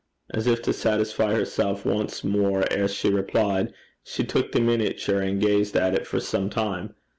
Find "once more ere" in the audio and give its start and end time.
1.85-2.87